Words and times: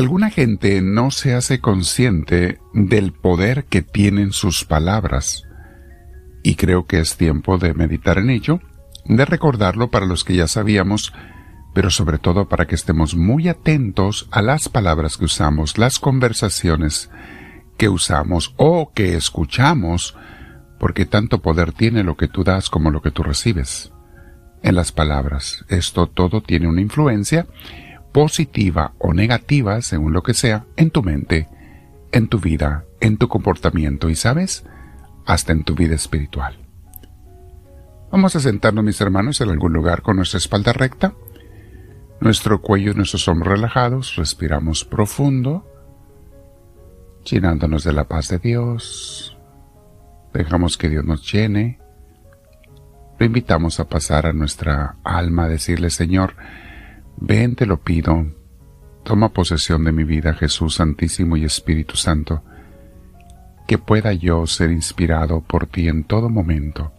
Alguna 0.00 0.30
gente 0.30 0.80
no 0.80 1.10
se 1.10 1.34
hace 1.34 1.60
consciente 1.60 2.58
del 2.72 3.12
poder 3.12 3.66
que 3.66 3.82
tienen 3.82 4.32
sus 4.32 4.64
palabras, 4.64 5.44
y 6.42 6.54
creo 6.54 6.86
que 6.86 7.00
es 7.00 7.18
tiempo 7.18 7.58
de 7.58 7.74
meditar 7.74 8.16
en 8.16 8.30
ello, 8.30 8.60
de 9.04 9.26
recordarlo 9.26 9.90
para 9.90 10.06
los 10.06 10.24
que 10.24 10.36
ya 10.36 10.48
sabíamos, 10.48 11.12
pero 11.74 11.90
sobre 11.90 12.16
todo 12.16 12.48
para 12.48 12.66
que 12.66 12.76
estemos 12.76 13.14
muy 13.14 13.48
atentos 13.48 14.26
a 14.30 14.40
las 14.40 14.70
palabras 14.70 15.18
que 15.18 15.26
usamos, 15.26 15.76
las 15.76 15.98
conversaciones 15.98 17.10
que 17.76 17.90
usamos 17.90 18.54
o 18.56 18.92
que 18.94 19.16
escuchamos, 19.16 20.16
porque 20.78 21.04
tanto 21.04 21.42
poder 21.42 21.72
tiene 21.72 22.04
lo 22.04 22.16
que 22.16 22.26
tú 22.26 22.42
das 22.42 22.70
como 22.70 22.90
lo 22.90 23.02
que 23.02 23.10
tú 23.10 23.22
recibes. 23.22 23.92
En 24.62 24.76
las 24.76 24.92
palabras, 24.92 25.66
esto 25.68 26.06
todo 26.06 26.40
tiene 26.40 26.68
una 26.68 26.80
influencia 26.80 27.46
positiva 28.12 28.92
o 28.98 29.12
negativa, 29.12 29.80
según 29.82 30.12
lo 30.12 30.22
que 30.22 30.34
sea, 30.34 30.66
en 30.76 30.90
tu 30.90 31.02
mente, 31.02 31.48
en 32.12 32.28
tu 32.28 32.38
vida, 32.38 32.84
en 33.00 33.16
tu 33.16 33.28
comportamiento 33.28 34.08
y, 34.08 34.16
¿sabes? 34.16 34.64
Hasta 35.26 35.52
en 35.52 35.64
tu 35.64 35.74
vida 35.74 35.94
espiritual. 35.94 36.58
Vamos 38.10 38.34
a 38.34 38.40
sentarnos, 38.40 38.84
mis 38.84 39.00
hermanos, 39.00 39.40
en 39.40 39.50
algún 39.50 39.72
lugar 39.72 40.02
con 40.02 40.16
nuestra 40.16 40.38
espalda 40.38 40.72
recta, 40.72 41.14
nuestro 42.20 42.60
cuello 42.60 42.92
y 42.92 42.94
nuestros 42.94 43.28
hombros 43.28 43.54
relajados, 43.54 44.16
respiramos 44.16 44.84
profundo, 44.84 45.66
llenándonos 47.24 47.84
de 47.84 47.92
la 47.92 48.04
paz 48.04 48.28
de 48.28 48.38
Dios. 48.38 49.36
Dejamos 50.34 50.76
que 50.76 50.88
Dios 50.88 51.04
nos 51.04 51.30
llene. 51.30 51.78
Lo 53.18 53.26
invitamos 53.26 53.78
a 53.80 53.88
pasar 53.88 54.26
a 54.26 54.32
nuestra 54.32 54.96
alma, 55.04 55.44
a 55.44 55.48
decirle, 55.48 55.90
Señor, 55.90 56.34
ven, 57.20 57.54
te 57.54 57.66
lo 57.66 57.80
pido, 57.80 58.26
toma 59.04 59.30
posesión 59.30 59.84
de 59.84 59.92
mi 59.92 60.04
vida, 60.04 60.34
Jesús 60.34 60.76
Santísimo 60.76 61.36
y 61.36 61.44
Espíritu 61.44 61.96
Santo, 61.96 62.42
que 63.66 63.78
pueda 63.78 64.12
yo 64.12 64.46
ser 64.46 64.70
inspirado 64.70 65.40
por 65.40 65.66
ti 65.66 65.88
en 65.88 66.04
todo 66.04 66.28
momento 66.28 66.92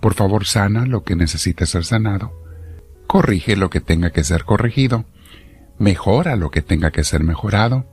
por 0.00 0.14
favor, 0.14 0.46
sana 0.46 0.86
lo 0.86 1.04
que 1.04 1.16
necesite 1.16 1.66
ser 1.66 1.84
sanado. 1.84 2.32
Corrige 3.06 3.56
lo 3.56 3.70
que 3.70 3.80
tenga 3.80 4.10
que 4.10 4.24
ser 4.24 4.44
corregido. 4.44 5.04
Mejora 5.78 6.36
lo 6.36 6.50
que 6.50 6.62
tenga 6.62 6.90
que 6.90 7.04
ser 7.04 7.22
mejorado. 7.24 7.86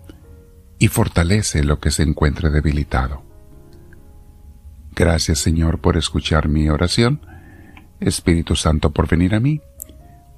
Y 0.80 0.88
fortalece 0.88 1.64
lo 1.64 1.80
que 1.80 1.92
se 1.92 2.04
encuentre 2.04 2.50
debilitado. 2.50 3.23
Gracias 4.95 5.40
Señor 5.40 5.80
por 5.80 5.95
escuchar 5.98 6.50
mi 6.50 6.70
oración. 6.70 7.22
Espíritu 8.00 8.56
Santo 8.56 8.92
por 8.92 9.08
venir 9.08 9.36
a 9.36 9.40
mí. 9.40 9.62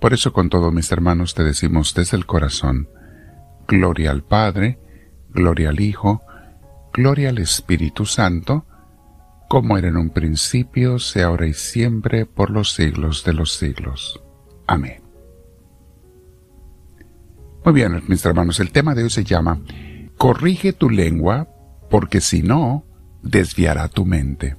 Por 0.04 0.14
eso 0.14 0.34
con 0.34 0.50
todos 0.50 0.74
mis 0.74 0.92
hermanos 0.92 1.34
te 1.34 1.46
decimos 1.46 1.94
desde 1.94 2.18
el 2.18 2.26
corazón, 2.26 2.90
Gloria 3.70 4.12
al 4.12 4.22
Padre, 4.22 4.78
Gloria 5.30 5.70
al 5.70 5.80
Hijo, 5.80 6.22
Gloria 6.92 7.30
al 7.30 7.38
Espíritu 7.38 8.06
Santo, 8.06 8.66
como 9.48 9.78
era 9.78 9.88
en 9.88 9.96
un 9.96 10.10
principio, 10.10 11.00
sea 11.00 11.28
ahora 11.28 11.48
y 11.48 11.54
siempre, 11.54 12.26
por 12.26 12.50
los 12.50 12.74
siglos 12.74 13.24
de 13.24 13.32
los 13.32 13.54
siglos. 13.54 14.22
Amén. 14.68 15.02
Muy 17.64 17.74
bien, 17.74 18.04
mis 18.10 18.26
hermanos, 18.26 18.60
el 18.60 18.74
tema 18.74 18.96
de 18.96 19.04
hoy 19.04 19.10
se 19.10 19.24
llama 19.24 19.62
Corrige 20.18 20.74
tu 20.74 20.90
lengua, 20.90 21.48
porque 21.90 22.20
si 22.20 22.44
no, 22.44 22.86
desviará 23.22 23.88
tu 23.88 24.06
mente. 24.06 24.58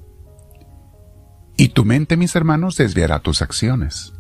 Y 1.59 1.69
tu 1.69 1.85
mente, 1.85 2.17
mis 2.17 2.35
hermanos, 2.35 2.79
desviará 2.79 3.19
tus 3.19 3.43
acciones. 3.43 4.14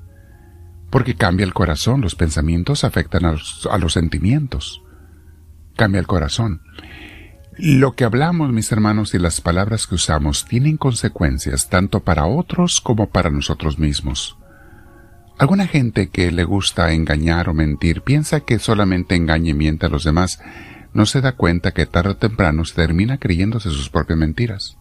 Porque 0.94 1.16
cambia 1.16 1.42
el 1.42 1.54
corazón, 1.54 2.02
los 2.02 2.14
pensamientos 2.14 2.84
afectan 2.84 3.24
a 3.24 3.32
los, 3.32 3.92
sentimientos. 3.92 4.80
Cambia 5.74 5.98
el 5.98 6.06
corazón. 6.06 6.62
Lo 7.58 7.96
que 7.96 8.04
hablamos, 8.04 8.52
mis 8.52 8.70
hermanos, 8.70 9.12
y 9.12 9.18
las 9.18 9.40
palabras 9.40 9.88
que 9.88 9.96
usamos 9.96 10.44
tienen 10.44 10.76
consecuencias 10.76 11.68
tanto 11.68 12.04
para 12.04 12.26
otros 12.26 12.80
como 12.80 13.10
para 13.10 13.30
nosotros 13.30 13.76
mismos. 13.76 14.38
Alguna 15.36 15.66
gente 15.66 16.10
que 16.10 16.30
le 16.30 16.44
gusta 16.44 16.92
engañar 16.92 17.48
o 17.48 17.54
mentir 17.54 18.02
piensa 18.02 18.38
que 18.38 18.60
solamente 18.60 19.16
engaña 19.16 19.50
y 19.50 19.54
miente 19.54 19.86
a 19.86 19.88
los 19.88 20.04
demás, 20.04 20.38
no 20.92 21.06
se 21.06 21.20
da 21.20 21.32
cuenta 21.32 21.72
que 21.72 21.86
tarde 21.86 22.10
o 22.10 22.16
temprano 22.18 22.64
se 22.64 22.76
termina 22.76 23.18
creyéndose 23.18 23.68
sus 23.70 23.90
propias 23.90 24.20
mentiras. 24.20 24.78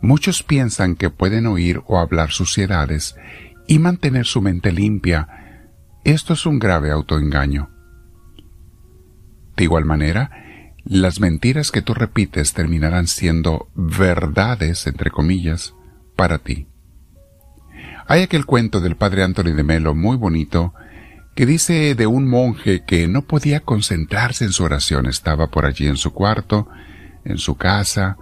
Muchos 0.00 0.42
piensan 0.42 0.96
que 0.96 1.10
pueden 1.10 1.46
oír 1.46 1.80
o 1.86 2.00
hablar 2.00 2.32
suciedades 2.32 3.14
y 3.66 3.78
mantener 3.78 4.26
su 4.26 4.40
mente 4.40 4.72
limpia. 4.72 5.28
Esto 6.04 6.34
es 6.34 6.46
un 6.46 6.58
grave 6.58 6.90
autoengaño. 6.90 7.70
De 9.56 9.64
igual 9.64 9.84
manera, 9.84 10.30
las 10.84 11.20
mentiras 11.20 11.70
que 11.70 11.82
tú 11.82 11.94
repites 11.94 12.52
terminarán 12.52 13.06
siendo 13.06 13.68
verdades, 13.74 14.86
entre 14.86 15.10
comillas, 15.10 15.74
para 16.16 16.38
ti. 16.38 16.66
Hay 18.06 18.22
aquel 18.22 18.44
cuento 18.44 18.80
del 18.80 18.96
padre 18.96 19.22
Anthony 19.22 19.54
de 19.54 19.62
Melo 19.62 19.94
muy 19.94 20.16
bonito 20.16 20.74
que 21.34 21.46
dice 21.46 21.94
de 21.94 22.06
un 22.06 22.28
monje 22.28 22.84
que 22.84 23.08
no 23.08 23.22
podía 23.22 23.60
concentrarse 23.60 24.44
en 24.44 24.52
su 24.52 24.64
oración. 24.64 25.06
Estaba 25.06 25.48
por 25.48 25.64
allí 25.66 25.86
en 25.86 25.96
su 25.96 26.12
cuarto, 26.12 26.68
en 27.24 27.38
su 27.38 27.56
casa, 27.56 28.18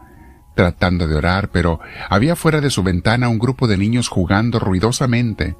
tratando 0.55 1.07
de 1.07 1.15
orar, 1.15 1.51
pero 1.51 1.81
había 2.09 2.37
fuera 2.37 2.61
de 2.61 2.71
su 2.71 2.83
ventana 2.83 3.29
un 3.29 3.39
grupo 3.39 3.67
de 3.67 3.79
niños 3.79 4.09
jugando 4.09 4.59
ruidosamente. 4.59 5.57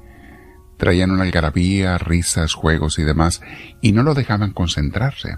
Traían 0.77 1.11
una 1.11 1.23
algarabía, 1.23 1.97
risas, 1.97 2.53
juegos 2.53 2.99
y 2.99 3.03
demás, 3.03 3.41
y 3.81 3.91
no 3.91 4.03
lo 4.03 4.13
dejaban 4.13 4.51
concentrarse. 4.53 5.37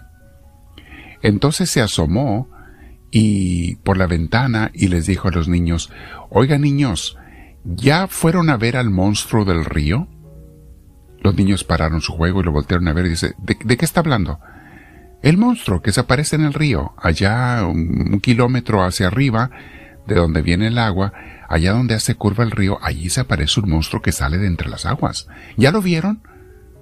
Entonces 1.22 1.70
se 1.70 1.82
asomó 1.82 2.50
y 3.12 3.78
por 3.78 3.98
la 3.98 4.08
ventana 4.08 4.72
y 4.74 4.90
les 4.90 5.06
dijo 5.06 5.28
a 5.28 5.32
los 5.32 5.48
niños, 5.48 5.92
Oiga 6.30 6.58
niños, 6.58 7.18
¿ya 7.64 8.08
fueron 8.08 8.50
a 8.50 8.58
ver 8.58 8.78
al 8.78 8.90
monstruo 8.90 9.46
del 9.46 9.66
río? 9.66 10.08
Los 11.22 11.36
niños 11.36 11.64
pararon 11.64 12.02
su 12.02 12.14
juego 12.14 12.42
y 12.42 12.44
lo 12.44 12.52
voltearon 12.52 12.88
a 12.88 12.94
ver 12.94 13.08
y 13.08 13.10
dice, 13.10 13.34
¿de, 13.40 13.56
qué 13.56 13.86
está 13.86 14.02
hablando? 14.02 14.40
El 15.22 15.38
monstruo 15.38 15.82
que 15.82 15.92
se 15.92 16.02
aparece 16.02 16.36
en 16.36 16.46
el 16.46 16.54
río, 16.54 16.94
allá 16.98 17.66
un, 17.66 18.20
kilómetro 18.22 18.84
hacia 18.84 19.08
arriba, 19.08 19.50
de 20.08 20.16
donde 20.16 20.42
viene 20.42 20.68
el 20.68 20.78
agua, 20.78 21.14
allá 21.50 21.74
donde 21.74 21.96
hace 21.96 22.16
curva 22.16 22.44
el 22.44 22.52
río, 22.52 22.78
allí 22.82 23.10
se 23.10 23.22
aparece 23.22 23.60
un 23.60 23.70
monstruo 23.70 24.02
que 24.02 24.12
sale 24.12 24.38
de 24.38 24.48
entre 24.48 24.70
las 24.70 24.86
aguas. 24.86 25.28
¿Ya 25.58 25.72
lo 25.72 25.82
vieron? 25.82 26.22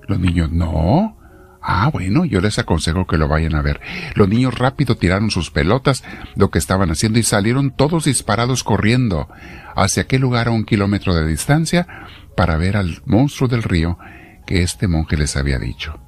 Los 0.08 0.20
niños, 0.20 0.52
no. 0.52 1.18
Ah, 1.66 1.90
bueno, 1.94 2.26
yo 2.26 2.42
les 2.42 2.60
aconsejo 2.60 3.08
que 3.08 3.18
lo 3.18 3.30
vayan 3.30 3.56
a 3.56 3.62
ver. 3.62 3.80
Los 4.16 4.28
niños 4.28 4.60
rápido 4.60 4.98
tiraron 4.98 5.32
sus 5.32 5.50
pelotas, 5.50 6.04
lo 6.36 6.52
que 6.52 6.60
estaban 6.60 6.92
haciendo, 6.92 7.20
y 7.20 7.24
salieron 7.24 7.72
todos 7.72 8.04
disparados 8.04 8.66
corriendo 8.66 9.30
hacia 9.74 10.04
aquel 10.04 10.22
lugar 10.22 10.50
a 10.50 10.52
un 10.52 10.66
kilómetro 10.66 11.16
de 11.16 11.26
distancia 11.26 11.88
para 12.36 12.58
ver 12.58 12.76
al 12.76 13.02
monstruo 13.06 13.48
del 13.48 13.64
río 13.64 13.98
que 14.46 14.62
este 14.62 14.90
monje 14.90 15.16
les 15.16 15.38
había 15.38 15.58
dicho. 15.58 16.00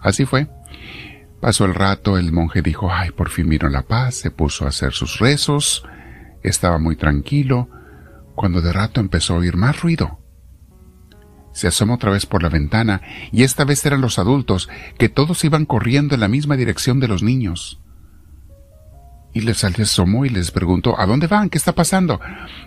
Así 0.00 0.24
fue. 0.24 0.48
Pasó 1.42 1.66
el 1.66 1.74
rato, 1.74 2.16
el 2.16 2.32
monje 2.32 2.62
dijo, 2.62 2.90
ay, 2.90 3.10
por 3.10 3.28
fin 3.28 3.50
vino 3.50 3.68
la 3.68 3.82
paz, 3.82 4.14
se 4.14 4.30
puso 4.30 4.64
a 4.64 4.68
hacer 4.68 4.92
sus 4.92 5.18
rezos, 5.18 5.84
estaba 6.42 6.78
muy 6.78 6.96
tranquilo, 6.96 7.68
cuando 8.34 8.62
de 8.62 8.72
rato 8.72 8.98
empezó 8.98 9.34
a 9.34 9.38
oír 9.38 9.58
más 9.58 9.82
ruido 9.82 10.22
se 11.52 11.68
asomó 11.68 11.94
otra 11.94 12.10
vez 12.10 12.26
por 12.26 12.42
la 12.42 12.48
ventana, 12.48 13.02
y 13.30 13.42
esta 13.42 13.64
vez 13.64 13.84
eran 13.84 14.00
los 14.00 14.18
adultos, 14.18 14.68
que 14.98 15.08
todos 15.08 15.44
iban 15.44 15.66
corriendo 15.66 16.14
en 16.14 16.20
la 16.20 16.28
misma 16.28 16.56
dirección 16.56 16.98
de 16.98 17.08
los 17.08 17.22
niños. 17.22 17.80
Y 19.34 19.40
les 19.40 19.64
asomó 19.64 20.26
y 20.26 20.28
les 20.28 20.50
preguntó, 20.50 20.98
¿a 20.98 21.06
dónde 21.06 21.26
van? 21.26 21.48
¿Qué 21.48 21.56
está 21.56 21.74
pasando? 21.74 22.20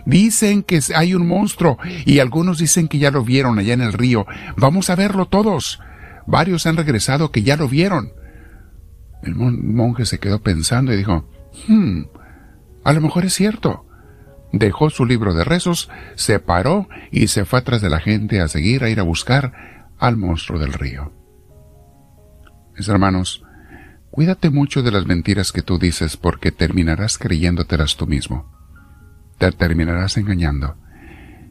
Dicen 0.04 0.62
que 0.62 0.80
hay 0.94 1.14
un 1.14 1.26
monstruo, 1.26 1.78
y 2.04 2.18
algunos 2.18 2.58
dicen 2.58 2.88
que 2.88 2.98
ya 2.98 3.10
lo 3.10 3.22
vieron 3.22 3.58
allá 3.58 3.74
en 3.74 3.82
el 3.82 3.92
río. 3.92 4.26
Vamos 4.56 4.90
a 4.90 4.96
verlo 4.96 5.26
todos. 5.26 5.80
Varios 6.26 6.66
han 6.66 6.76
regresado 6.76 7.30
que 7.30 7.42
ya 7.42 7.56
lo 7.56 7.68
vieron. 7.68 8.12
El 9.22 9.34
monje 9.34 10.04
se 10.04 10.18
quedó 10.18 10.42
pensando 10.42 10.92
y 10.92 10.96
dijo, 10.96 11.28
hmm, 11.68 12.02
a 12.84 12.92
lo 12.92 13.00
mejor 13.00 13.24
es 13.24 13.34
cierto 13.34 13.86
dejó 14.58 14.90
su 14.90 15.04
libro 15.04 15.34
de 15.34 15.44
rezos, 15.44 15.90
se 16.14 16.38
paró 16.38 16.88
y 17.10 17.28
se 17.28 17.44
fue 17.44 17.58
atrás 17.58 17.82
de 17.82 17.90
la 17.90 18.00
gente 18.00 18.40
a 18.40 18.48
seguir 18.48 18.84
a 18.84 18.88
ir 18.88 19.00
a 19.00 19.04
buscar 19.04 19.86
al 19.98 20.16
monstruo 20.16 20.58
del 20.58 20.72
río. 20.72 21.12
Mis 22.76 22.88
hermanos, 22.88 23.42
cuídate 24.10 24.50
mucho 24.50 24.82
de 24.82 24.90
las 24.90 25.06
mentiras 25.06 25.52
que 25.52 25.62
tú 25.62 25.78
dices 25.78 26.16
porque 26.16 26.52
terminarás 26.52 27.18
creyéndotelas 27.18 27.96
tú 27.96 28.06
mismo. 28.06 28.52
Te 29.38 29.50
terminarás 29.52 30.16
engañando. 30.16 30.76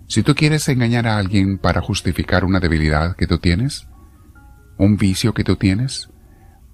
Si 0.08 0.22
tú 0.22 0.36
quieres 0.36 0.68
engañar 0.68 1.08
a 1.08 1.18
alguien 1.18 1.58
para 1.58 1.82
justificar 1.82 2.46
una 2.46 2.60
debilidad 2.60 3.16
que 3.16 3.28
tú 3.28 3.40
tienes, 3.40 3.88
un 4.78 4.98
vicio 4.98 5.34
que 5.34 5.44
tú 5.44 5.56
tienes, 5.56 6.10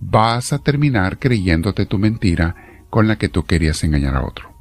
vas 0.01 0.51
a 0.51 0.59
terminar 0.59 1.19
creyéndote 1.19 1.85
tu 1.85 1.99
mentira 1.99 2.55
con 2.89 3.07
la 3.07 3.17
que 3.17 3.29
tú 3.29 3.45
querías 3.45 3.83
engañar 3.83 4.15
a 4.15 4.25
otro. 4.25 4.51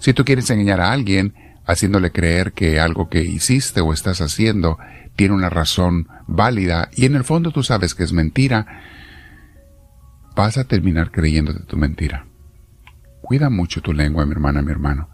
Si 0.00 0.12
tú 0.12 0.24
quieres 0.24 0.50
engañar 0.50 0.80
a 0.80 0.92
alguien, 0.92 1.34
haciéndole 1.66 2.10
creer 2.10 2.52
que 2.52 2.80
algo 2.80 3.08
que 3.08 3.22
hiciste 3.22 3.80
o 3.80 3.92
estás 3.92 4.20
haciendo 4.20 4.78
tiene 5.14 5.34
una 5.34 5.50
razón 5.50 6.08
válida 6.26 6.90
y 6.96 7.04
en 7.06 7.14
el 7.14 7.24
fondo 7.24 7.52
tú 7.52 7.62
sabes 7.62 7.94
que 7.94 8.02
es 8.02 8.12
mentira, 8.12 8.66
vas 10.34 10.58
a 10.58 10.64
terminar 10.64 11.12
creyéndote 11.12 11.60
tu 11.60 11.76
mentira. 11.76 12.26
Cuida 13.20 13.48
mucho 13.50 13.80
tu 13.80 13.92
lengua, 13.92 14.26
mi 14.26 14.32
hermana, 14.32 14.62
mi 14.62 14.72
hermano. 14.72 15.08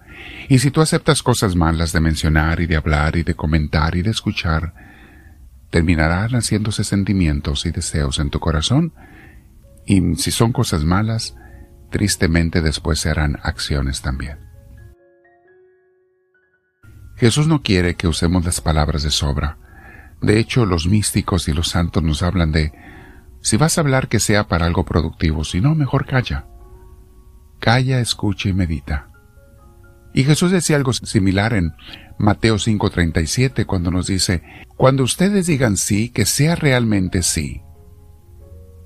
Y 0.48 0.58
si 0.58 0.70
tú 0.70 0.80
aceptas 0.80 1.22
cosas 1.22 1.54
malas 1.54 1.92
de 1.92 2.00
mencionar 2.00 2.60
y 2.60 2.66
de 2.66 2.76
hablar 2.76 3.16
y 3.16 3.22
de 3.22 3.34
comentar 3.34 3.94
y 3.96 4.02
de 4.02 4.10
escuchar, 4.10 4.89
terminarán 5.70 6.30
haciéndose 6.30 6.84
sentimientos 6.84 7.64
y 7.66 7.70
deseos 7.70 8.18
en 8.18 8.30
tu 8.30 8.40
corazón 8.40 8.92
y 9.86 10.16
si 10.16 10.30
son 10.30 10.52
cosas 10.52 10.84
malas, 10.84 11.34
tristemente 11.90 12.60
después 12.60 13.00
se 13.00 13.10
harán 13.10 13.38
acciones 13.42 14.02
también. 14.02 14.38
Jesús 17.16 17.48
no 17.48 17.62
quiere 17.62 17.96
que 17.96 18.08
usemos 18.08 18.44
las 18.44 18.60
palabras 18.60 19.02
de 19.02 19.10
sobra. 19.10 19.58
De 20.22 20.38
hecho, 20.38 20.64
los 20.64 20.86
místicos 20.86 21.48
y 21.48 21.52
los 21.52 21.68
santos 21.68 22.02
nos 22.02 22.22
hablan 22.22 22.52
de, 22.52 22.72
si 23.42 23.56
vas 23.56 23.76
a 23.76 23.80
hablar 23.82 24.08
que 24.08 24.20
sea 24.20 24.48
para 24.48 24.66
algo 24.66 24.84
productivo, 24.84 25.44
si 25.44 25.60
no, 25.60 25.74
mejor 25.74 26.06
calla. 26.06 26.46
Calla, 27.58 28.00
escucha 28.00 28.48
y 28.48 28.52
medita. 28.52 29.08
Y 30.14 30.24
Jesús 30.24 30.50
decía 30.50 30.76
algo 30.76 30.92
similar 30.92 31.52
en 31.52 31.74
Mateo 32.18 32.56
5:37 32.56 33.66
cuando 33.66 33.90
nos 33.90 34.06
dice, 34.06 34.42
cuando 34.80 35.02
ustedes 35.02 35.46
digan 35.46 35.76
sí, 35.76 36.08
que 36.08 36.24
sea 36.24 36.56
realmente 36.56 37.20
sí. 37.22 37.60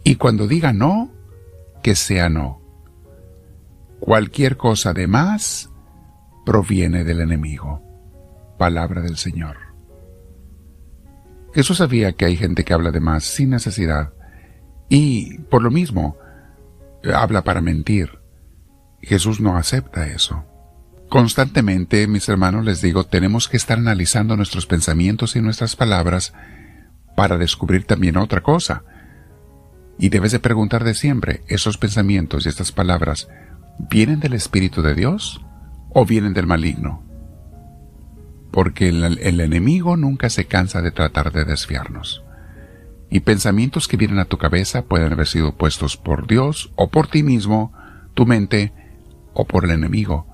Y 0.03 0.17
cuando 0.17 0.49
digan 0.49 0.77
no, 0.77 1.13
que 1.85 1.95
sea 1.95 2.29
no. 2.29 2.61
Cualquier 4.01 4.57
cosa 4.57 4.93
de 4.93 5.07
más 5.07 5.71
proviene 6.45 7.05
del 7.05 7.21
enemigo. 7.21 7.81
Palabra 8.59 9.03
del 9.03 9.17
Señor. 9.17 9.57
Jesús 11.55 11.77
sabía 11.77 12.15
que 12.15 12.25
hay 12.25 12.37
gente 12.37 12.65
que 12.65 12.75
habla 12.75 12.91
de 12.91 12.99
más 12.99 13.23
sin 13.23 13.51
necesidad 13.51 14.15
y, 14.89 15.39
por 15.43 15.63
lo 15.63 15.71
mismo, 15.71 16.17
habla 17.15 17.45
para 17.45 17.61
mentir. 17.61 18.19
Jesús 19.01 19.41
no 19.41 19.57
acepta 19.57 20.09
eso. 20.09 20.45
Constantemente, 21.15 22.09
mis 22.09 22.29
hermanos, 22.29 22.65
les 22.65 22.83
digo, 22.83 23.05
tenemos 23.05 23.47
que 23.47 23.57
estar 23.57 23.79
analizando 23.79 24.37
nuestros 24.37 24.67
pensamientos 24.67 25.37
y 25.37 25.41
nuestras 25.41 25.77
palabras 25.77 26.35
para 27.15 27.39
descubrir 27.39 27.85
también 27.85 28.17
otra 28.17 28.43
cosa. 28.43 28.83
Y 29.97 30.09
debes 30.09 30.33
de 30.33 30.41
preguntar 30.41 30.83
de 30.83 30.93
siempre, 30.93 31.45
¿esos 31.47 31.79
pensamientos 31.79 32.45
y 32.45 32.49
estas 32.49 32.73
palabras 32.73 33.29
vienen 33.79 34.19
del 34.19 34.33
Espíritu 34.33 34.83
de 34.83 34.97
Dios 34.97 35.41
o 35.91 36.05
vienen 36.05 36.35
del 36.35 36.49
maligno? 36.49 37.05
Porque 38.51 38.89
el, 38.89 39.41
enemigo 39.41 39.97
nunca 39.97 40.31
se 40.31 40.47
cansa 40.47 40.83
de 40.83 40.91
tratar 40.91 41.31
de 41.31 41.45
desviarnos. 41.45 42.25
Y 43.09 43.21
pensamientos 43.21 43.87
que 43.87 43.97
vienen 43.97 44.19
a 44.19 44.25
tu 44.25 44.37
cabeza 44.37 44.83
pueden 44.87 45.13
haber 45.13 45.29
sido 45.29 45.55
puestos 45.55 45.97
por 45.97 46.27
Dios 46.27 46.73
o 46.75 46.91
por 46.91 47.07
ti 47.07 47.23
mismo, 47.23 47.73
tu 48.15 48.27
mente 48.27 48.73
o 49.33 49.45
por 49.45 49.65
el 49.65 49.71
enemigo 49.71 50.34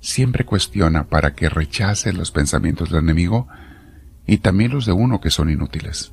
siempre 0.00 0.44
cuestiona 0.44 1.04
para 1.04 1.34
que 1.34 1.48
rechace 1.48 2.12
los 2.12 2.30
pensamientos 2.30 2.90
del 2.90 3.04
enemigo 3.04 3.48
y 4.26 4.38
también 4.38 4.72
los 4.72 4.86
de 4.86 4.92
uno 4.92 5.20
que 5.20 5.30
son 5.30 5.50
inútiles. 5.50 6.12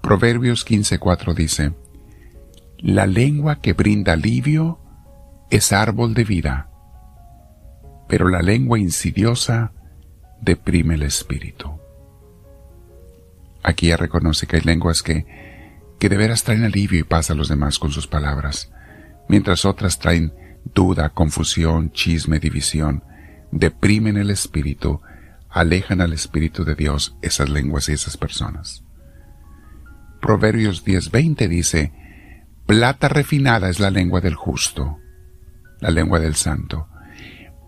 Proverbios 0.00 0.66
15:4 0.66 1.34
dice, 1.34 1.72
La 2.78 3.06
lengua 3.06 3.60
que 3.60 3.72
brinda 3.72 4.14
alivio 4.14 4.78
es 5.50 5.72
árbol 5.72 6.14
de 6.14 6.24
vida, 6.24 6.68
pero 8.08 8.28
la 8.28 8.42
lengua 8.42 8.78
insidiosa 8.78 9.72
deprime 10.40 10.94
el 10.94 11.02
espíritu. 11.04 11.78
Aquí 13.62 13.88
ya 13.88 13.96
reconoce 13.96 14.46
que 14.46 14.56
hay 14.56 14.62
lenguas 14.62 15.02
que, 15.02 15.26
que 15.98 16.08
de 16.10 16.16
veras 16.18 16.44
traen 16.44 16.64
alivio 16.64 17.00
y 17.00 17.04
paz 17.04 17.30
a 17.30 17.34
los 17.34 17.48
demás 17.48 17.78
con 17.78 17.90
sus 17.90 18.06
palabras, 18.06 18.70
mientras 19.26 19.64
otras 19.64 19.98
traen 19.98 20.34
duda, 20.64 21.10
confusión, 21.10 21.90
chisme, 21.92 22.38
división, 22.38 23.02
deprimen 23.50 24.16
el 24.16 24.30
espíritu, 24.30 25.00
alejan 25.50 26.00
al 26.00 26.12
espíritu 26.12 26.64
de 26.64 26.74
Dios 26.74 27.16
esas 27.22 27.48
lenguas 27.48 27.88
y 27.88 27.92
esas 27.92 28.16
personas. 28.16 28.82
Proverbios 30.20 30.84
10:20 30.84 31.48
dice, 31.48 31.92
Plata 32.66 33.08
refinada 33.08 33.68
es 33.68 33.78
la 33.78 33.90
lengua 33.90 34.20
del 34.20 34.34
justo, 34.34 34.98
la 35.80 35.90
lengua 35.90 36.18
del 36.18 36.34
santo, 36.34 36.88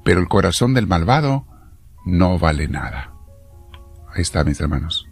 pero 0.05 0.21
el 0.21 0.29
corazón 0.29 0.73
del 0.73 0.87
malvado 0.87 1.47
no 2.07 2.39
vale 2.39 2.67
nada. 2.67 3.13
Ahí 4.15 4.23
está, 4.23 4.43
mis 4.43 4.61
hermanos. 4.61 5.07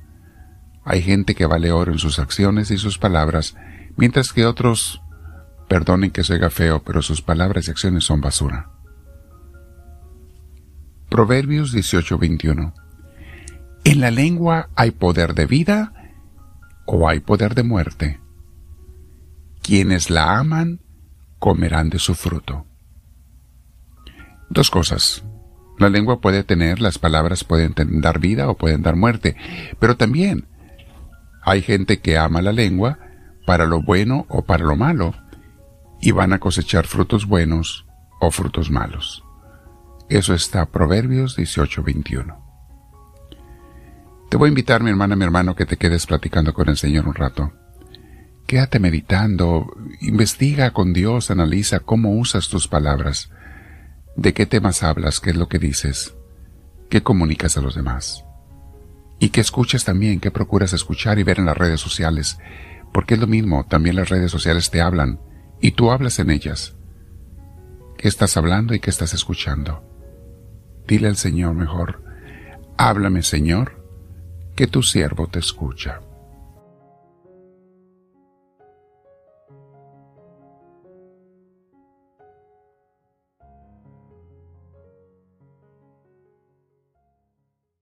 Hay 0.85 1.03
gente 1.03 1.35
que 1.35 1.47
vale 1.47 1.71
oro 1.71 1.93
en 1.93 1.99
sus 1.99 2.19
acciones 2.19 2.71
y 2.71 2.79
sus 2.79 2.99
palabras, 2.99 3.57
mientras 3.97 4.33
que 4.33 4.47
otros 4.47 5.03
Perdonen 5.69 6.11
que 6.11 6.25
se 6.25 6.35
oiga 6.35 6.51
feo, 6.51 6.83
pero 6.83 7.03
sus 7.03 7.23
palabras 7.23 7.69
y 7.69 7.71
acciones 7.71 8.05
son 8.05 8.21
basura. 8.21 8.71
Proverbios 11.09 11.73
18:21 11.73 12.75
En 13.85 14.01
la 14.01 14.11
lengua 14.11 14.69
hay 14.75 14.91
poder 14.91 15.35
de 15.35 15.47
vida 15.47 15.93
o 16.87 17.09
hay 17.09 17.21
poder 17.21 17.55
de 17.55 17.63
muerte. 17.63 18.21
Quienes 19.63 20.11
la 20.11 20.39
aman 20.39 20.81
comerán 21.39 21.89
de 21.91 21.99
su 21.99 22.15
fruto. 22.15 22.67
Dos 24.51 24.71
cosas. 24.71 25.25
La 25.79 25.89
lengua 25.89 26.21
puede 26.21 26.45
tener, 26.45 26.81
las 26.81 26.99
palabras 26.99 27.45
pueden 27.45 27.75
dar 28.01 28.21
vida 28.21 28.49
o 28.49 28.57
pueden 28.57 28.83
dar 28.83 28.95
muerte, 28.95 29.37
pero 29.79 29.97
también 29.97 30.47
hay 31.43 31.63
gente 31.63 32.01
que 32.01 32.17
ama 32.17 32.41
la 32.43 32.53
lengua 32.53 32.99
para 33.47 33.67
lo 33.67 33.83
bueno 33.83 34.27
o 34.29 34.43
para 34.43 34.65
lo 34.65 34.77
malo, 34.77 35.15
y 36.01 36.11
van 36.13 36.33
a 36.33 36.39
cosechar 36.39 36.87
frutos 36.87 37.27
buenos 37.27 37.87
o 38.21 38.31
frutos 38.31 38.71
malos. 38.71 39.25
Eso 40.09 40.35
está 40.35 40.67
Proverbios 40.67 41.37
18:21. 41.37 42.37
Te 44.29 44.37
voy 44.37 44.49
a 44.49 44.49
invitar, 44.49 44.83
mi 44.83 44.91
hermana, 44.91 45.17
mi 45.17 45.25
hermano, 45.25 45.55
que 45.55 45.67
te 45.67 45.77
quedes 45.77 46.07
platicando 46.07 46.53
con 46.55 46.69
el 46.69 46.77
Señor 46.77 47.07
un 47.07 47.15
rato. 47.15 47.53
Quédate 48.47 48.79
meditando, 48.79 49.75
investiga 50.01 50.73
con 50.73 50.93
Dios, 50.93 51.31
analiza 51.31 51.81
cómo 51.81 52.11
usas 52.19 52.49
tus 52.49 52.69
palabras, 52.69 53.31
de 54.17 54.35
qué 54.35 54.45
temas 54.45 54.83
hablas, 54.83 55.21
qué 55.21 55.31
es 55.31 55.37
lo 55.37 55.49
que 55.49 55.59
dices, 55.59 56.15
qué 56.91 57.03
comunicas 57.03 57.57
a 57.57 57.63
los 57.63 57.75
demás. 57.75 58.25
Y 59.19 59.31
que 59.31 59.41
escuches 59.41 59.85
también, 59.85 60.21
qué 60.21 60.31
procuras 60.31 60.73
escuchar 60.73 61.19
y 61.19 61.23
ver 61.23 61.39
en 61.39 61.47
las 61.47 61.57
redes 61.57 61.81
sociales, 61.81 62.39
porque 62.93 63.15
es 63.15 63.21
lo 63.21 63.27
mismo, 63.27 63.65
también 63.65 63.97
las 63.97 64.11
redes 64.11 64.31
sociales 64.31 64.71
te 64.71 64.83
hablan 64.83 65.21
y 65.65 65.71
tú 65.71 65.91
hablas 65.91 66.19
en 66.19 66.31
ellas. 66.31 66.75
¿Qué 67.97 68.07
estás 68.07 68.37
hablando 68.37 68.75
y 68.75 68.81
qué 68.81 68.91
estás 68.91 69.15
escuchando? 69.15 69.83
Dile 70.87 71.09
al 71.09 71.17
Señor 71.17 71.55
mejor, 71.55 72.03
háblame 72.77 73.23
Señor, 73.23 73.83
que 74.57 74.67
tu 74.67 74.83
siervo 74.83 75.27
te 75.27 75.39
escucha. 75.39 76.03